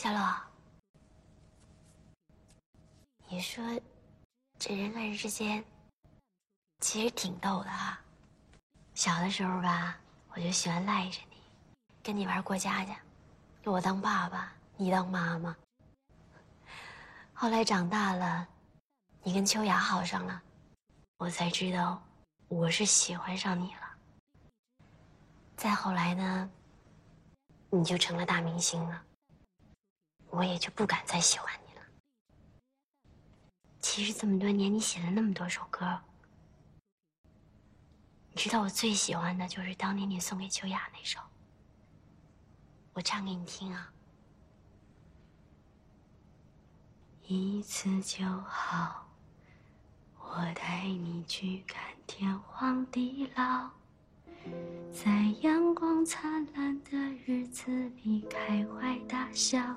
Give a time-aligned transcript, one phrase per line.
[0.00, 0.32] 小洛，
[3.26, 3.64] 你说
[4.56, 5.64] 这人跟人之间
[6.78, 8.00] 其实挺逗的啊。
[8.94, 9.98] 小的时候吧，
[10.28, 11.36] 我就喜欢赖着你，
[12.00, 12.96] 跟你玩过家家，
[13.64, 15.56] 我当爸爸，你当妈妈。
[17.34, 18.46] 后来长大了，
[19.24, 20.40] 你跟秋雅好上了，
[21.16, 22.00] 我才知道
[22.46, 23.80] 我是喜欢上你了。
[25.56, 26.48] 再后来呢，
[27.68, 29.04] 你就成了大明星了。
[30.30, 31.82] 我也就不敢再喜欢你了。
[33.80, 36.00] 其实这么多年，你写了那么多首歌，
[38.30, 41.18] 你知道我最喜欢的就是当年你送给秋雅那首，
[42.92, 43.92] 我唱给你听啊。
[47.22, 49.06] 一次就好，
[50.18, 53.70] 我带你去看天荒地老，
[54.92, 55.10] 在
[55.42, 57.70] 阳光灿烂的日子
[58.02, 59.76] 里开怀大笑。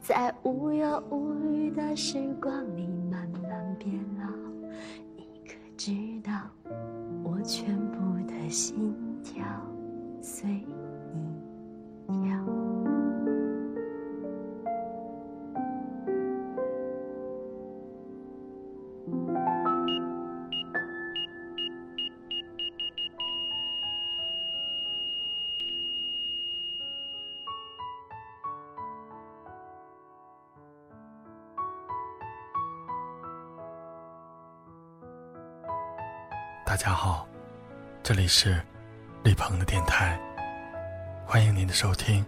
[0.00, 4.26] 在无忧无虑的时光里慢慢变老，
[5.16, 6.32] 你可知道
[7.22, 9.44] 我全部的心跳
[10.20, 10.64] 随
[36.74, 37.24] 大家好，
[38.02, 38.60] 这里是
[39.22, 40.20] 李鹏的电台，
[41.24, 42.26] 欢迎您的收听，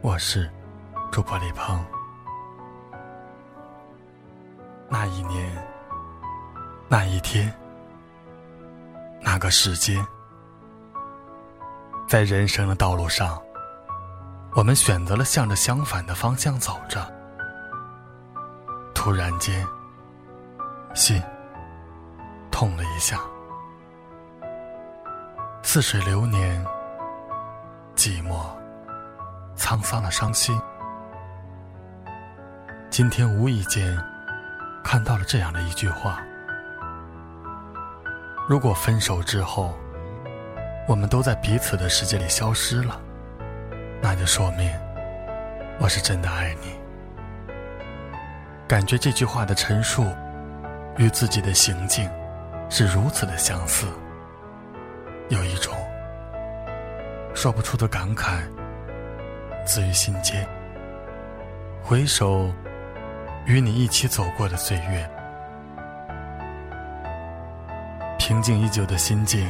[0.00, 0.50] 我是
[1.12, 1.80] 主播李鹏。
[4.88, 5.48] 那一年，
[6.88, 7.54] 那一天，
[9.20, 10.04] 那个时间，
[12.08, 13.40] 在人生的道路上，
[14.56, 17.08] 我们选择了向着相反的方向走着。
[18.92, 19.64] 突然间，
[20.96, 21.22] 心
[22.50, 23.20] 痛了一下。
[25.66, 26.64] 似水流年，
[27.96, 28.44] 寂寞、
[29.56, 30.60] 沧桑的伤心。
[32.90, 33.98] 今天无意间
[34.84, 36.22] 看到了这样的一句话：
[38.46, 39.74] 如果分手之后，
[40.86, 43.00] 我们都在彼此的世界里消失了，
[44.02, 44.70] 那就说明
[45.80, 46.78] 我是真的爱你。
[48.68, 50.06] 感觉这句话的陈述
[50.98, 52.08] 与自己的行径
[52.68, 53.88] 是如此的相似。
[55.30, 55.74] 有一种
[57.34, 58.42] 说不出的感慨，
[59.64, 60.46] 自于心间。
[61.82, 62.52] 回首
[63.46, 65.10] 与你一起走过的岁月，
[68.18, 69.48] 平静已久的心境，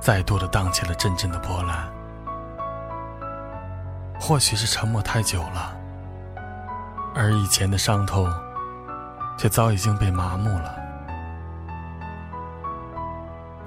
[0.00, 1.88] 再度的荡起了阵阵的波澜。
[4.20, 5.74] 或许是沉默太久了，
[7.14, 8.28] 而以前的伤痛，
[9.38, 10.89] 却早已经被麻木了。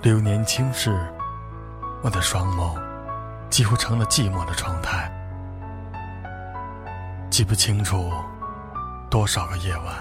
[0.03, 0.93] 流年轻逝，
[2.01, 2.77] 我的双眸
[3.49, 5.09] 几乎成了寂寞的窗台，
[7.29, 8.11] 记不清楚
[9.09, 9.95] 多少个夜晚，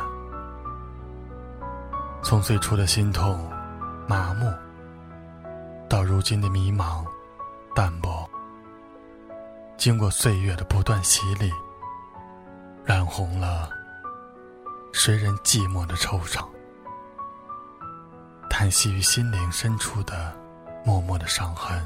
[2.20, 3.48] 从最初的心痛、
[4.08, 4.52] 麻木，
[5.88, 7.04] 到如今的迷茫、
[7.72, 8.28] 淡薄，
[9.76, 11.48] 经过岁月的不断洗礼，
[12.84, 13.70] 染红了
[14.92, 16.44] 谁人寂寞的惆怅。
[18.62, 20.32] 叹息于心灵深处的
[20.84, 21.82] 默默的伤痕，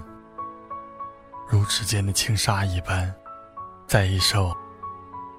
[1.48, 3.10] 如指尖的轻纱一般，
[3.86, 4.54] 在一首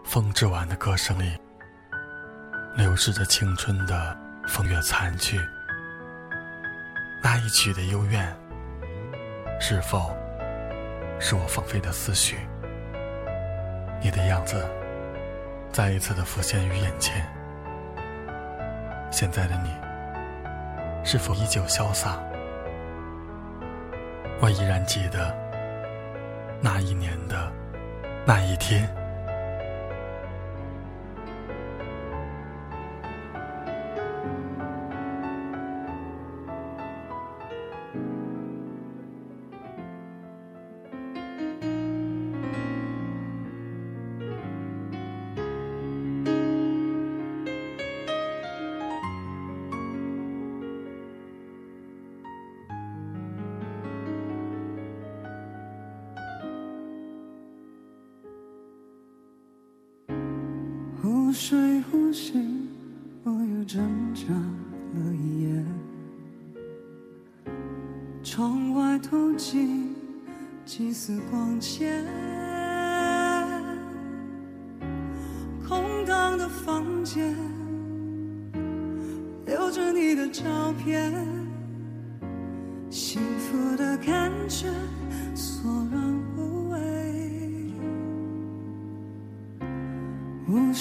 [0.04, 1.32] 风之晚的歌声里，
[2.76, 4.18] 流逝着青春的
[4.48, 5.40] 风月残去。
[7.22, 8.36] 那一曲的幽怨，
[9.60, 10.18] 是否
[11.20, 12.40] 是我放飞的思绪？
[14.02, 14.68] 你的样子，
[15.72, 17.32] 再一次的浮现于眼前。
[19.12, 19.87] 现在的你。
[21.10, 22.20] 是否依旧潇洒？
[24.42, 25.34] 我依然记得
[26.60, 27.50] 那一年的
[28.26, 28.94] 那一天。
[61.28, 62.42] 覆水呼吸，
[63.26, 63.84] 我又挣
[64.14, 65.66] 扎了一夜。
[68.24, 69.94] 窗外透进
[70.64, 72.06] 几丝光线，
[75.68, 77.36] 空荡的房间，
[79.46, 81.14] 留着你的照片，
[82.90, 84.70] 幸福的感觉
[85.36, 86.02] 索然
[86.38, 86.57] 无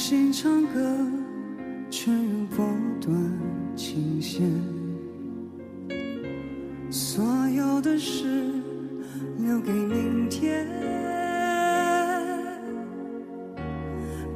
[0.09, 0.97] 心唱歌，
[1.91, 2.65] 却又拨
[3.01, 3.13] 断
[3.75, 4.41] 琴弦。
[6.93, 8.25] 所有的事
[9.39, 10.65] 留给明天。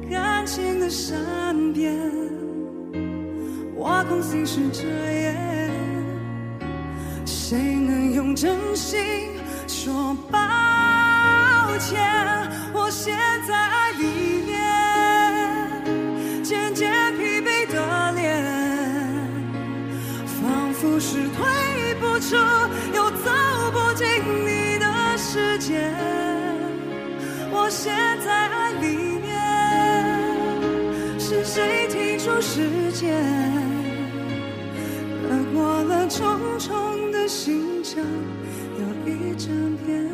[0.09, 1.15] 感情的善
[1.71, 1.97] 变，
[3.77, 5.71] 挖空心事遮掩。
[7.25, 8.99] 谁能用真心
[9.69, 10.37] 说抱
[32.41, 33.13] 时间？
[35.23, 38.03] 越过了重重的心墙，
[38.79, 40.09] 有一整片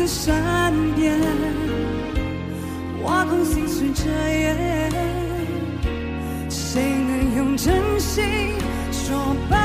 [0.00, 1.20] 的善变，
[3.02, 4.90] 挖空心碎遮掩。
[6.48, 8.54] 谁能用真心
[8.90, 9.56] 说抱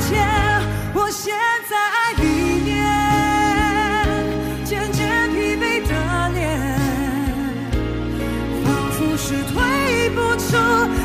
[0.00, 0.26] 歉？
[0.94, 1.34] 我陷
[1.68, 2.24] 在爱里
[2.64, 2.74] 面，
[4.64, 5.92] 渐渐疲惫的
[6.32, 6.42] 脸，
[8.64, 10.56] 仿佛是退不出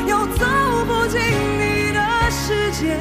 [0.08, 0.46] 又走
[0.86, 1.20] 不进
[1.58, 2.00] 你的
[2.30, 2.96] 世界。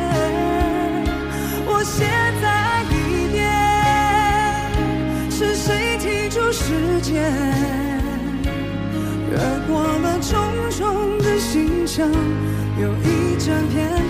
[12.79, 14.00] 有一整片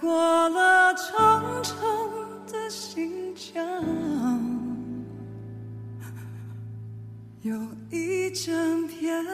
[0.00, 1.76] 过了重重
[2.46, 3.62] 的心墙，
[7.42, 7.54] 有
[7.90, 9.24] 一整片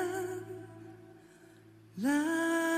[1.97, 2.72] 蓝。